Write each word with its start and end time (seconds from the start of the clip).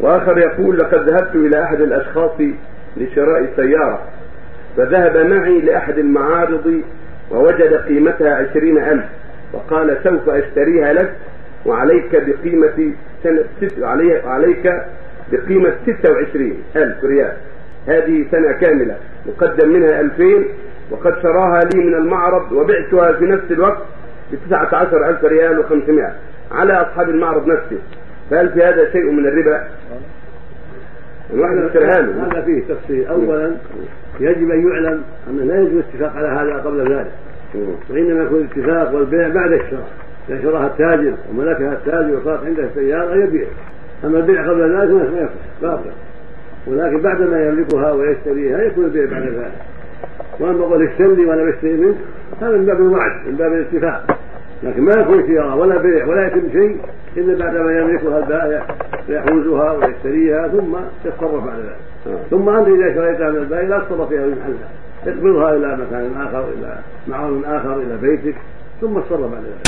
وآخر 0.00 0.38
يقول 0.38 0.78
لقد 0.78 1.08
ذهبت 1.08 1.34
إلى 1.34 1.62
أحد 1.62 1.80
الأشخاص 1.80 2.40
لشراء 2.96 3.48
سيارة 3.56 4.02
فذهب 4.76 5.16
معي 5.16 5.60
لأحد 5.60 5.98
المعارض 5.98 6.82
ووجد 7.30 7.74
قيمتها 7.74 8.34
عشرين 8.34 8.78
ألف 8.78 9.04
وقال 9.52 9.98
سوف 10.04 10.28
أشتريها 10.28 10.92
لك 10.92 11.12
وعليك 11.66 12.10
بقيمة 12.12 12.92
سنة 13.22 13.44
ست 13.60 13.82
عليك 14.26 14.82
بقيمة 15.32 15.72
26 15.98 16.52
ألف 16.76 17.04
ريال. 17.04 17.32
هذه 17.86 18.26
سنة 18.30 18.52
كاملة 18.52 18.96
مقدم 19.26 19.68
منها 19.68 20.00
2000 20.00 20.44
وقد 20.90 21.22
شراها 21.22 21.60
لي 21.60 21.84
من 21.84 21.94
المعرض 21.94 22.52
وبعتها 22.52 23.12
في 23.12 23.24
نفس 23.24 23.44
الوقت 23.50 23.82
ب 24.32 24.36
19 24.46 25.08
ألف 25.08 25.24
ريال 25.24 25.64
و500 25.64 26.12
على 26.54 26.72
أصحاب 26.72 27.08
المعرض 27.08 27.46
نفسه. 27.46 27.78
فهل 28.30 28.48
في 28.48 28.62
هذا 28.62 28.92
شيء 28.92 29.10
من 29.10 29.26
الربا؟ 29.26 29.68
الواحد 31.34 31.56
اشتريها 31.56 32.00
له 32.00 32.26
هذا 32.26 32.42
فيه 32.42 32.62
تفصيل. 32.68 33.06
أولا 33.06 33.52
يجب 34.20 34.50
أن 34.50 34.68
يعلم 34.68 35.02
أنه 35.30 35.44
لا 35.44 35.60
يجوز 35.60 35.72
الاتفاق 35.72 36.16
على 36.16 36.28
هذا 36.28 36.62
قبل 36.62 36.94
ذلك. 36.94 37.12
وإنما 37.90 38.22
يكون 38.22 38.40
الاتفاق 38.40 38.94
والبيع 38.94 39.28
بعد 39.28 39.52
الشراء. 39.52 39.88
إذا 40.28 40.42
شراها 40.42 40.66
التاجر 40.66 41.14
وملكها 41.30 41.72
التاجر 41.72 42.16
وصارت 42.16 42.46
عنده 42.46 42.64
السيارة 42.64 43.14
يبيع. 43.14 43.46
أما 44.04 44.18
البيع 44.18 44.50
قبل 44.50 44.80
ذلك 44.80 44.90
ما 44.90 45.20
يصح 45.20 45.62
باطل. 45.62 45.90
ولكن 46.66 47.00
بعد 47.00 47.20
ما 47.20 47.48
يملكها 47.48 47.92
ويشتريها 47.92 48.62
يكون 48.62 48.84
البيع 48.84 49.04
بعد 49.10 49.22
ذلك. 49.22 49.52
وأما 50.40 50.64
قول 50.64 50.88
اشتري 50.88 51.26
وأنا 51.26 51.44
بشتري 51.44 51.72
منك 51.72 51.96
هذا 52.40 52.56
من 52.56 52.66
باب 52.66 52.80
الوعد 52.80 53.26
من 53.26 53.36
باب 53.36 53.52
الاتفاق. 53.52 54.18
لكن 54.62 54.82
ما 54.82 54.92
يكون 54.92 55.26
شراء 55.28 55.56
ولا 55.56 55.78
بيع 55.78 56.06
ولا 56.06 56.26
يتم 56.26 56.52
شيء 56.52 56.76
إلا 57.16 57.44
بعد 57.44 57.56
ما 57.56 57.78
يملكها 57.78 58.18
البائع 58.18 58.66
ويحوزها 59.08 59.72
ويشتريها 59.72 60.48
ثم 60.48 60.76
يتصرف 61.04 61.44
بعد 61.44 61.58
ذلك. 61.58 61.76
آه. 62.06 62.18
ثم 62.30 62.48
أنت 62.48 62.68
إذا 62.68 62.94
شريتها 62.94 63.30
من 63.30 63.36
البائع 63.36 63.68
لا 63.68 63.78
تصرف 63.78 64.08
فيها 64.08 64.26
من 64.26 64.38
محلها 64.38 64.68
اقبضها 65.06 65.56
إلى 65.56 65.76
مكان 65.76 66.26
آخر 66.26 66.48
إلى 66.48 66.78
معون 67.08 67.44
آخر 67.44 67.76
إلى 67.76 67.96
بيتك 67.96 68.36
ثم 68.80 69.00
تصرف 69.00 69.32
بعد 69.32 69.42
ذلك. 69.42 69.66